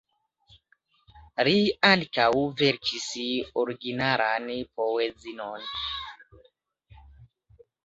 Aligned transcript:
Li 1.47 1.53
ankaŭ 1.89 2.29
verkis 2.63 3.05
originalan 3.65 4.49
poezion. 4.81 5.71